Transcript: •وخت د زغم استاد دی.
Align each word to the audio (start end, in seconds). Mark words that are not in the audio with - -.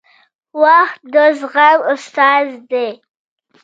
•وخت 0.61 0.99
د 1.13 1.15
زغم 1.39 1.79
استاد 1.93 2.47
دی. 2.71 2.89